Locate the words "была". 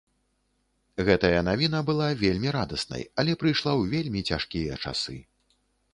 1.89-2.07